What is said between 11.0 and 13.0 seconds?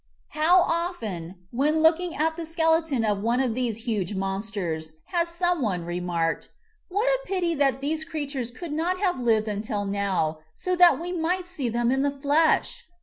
might see them in the flesh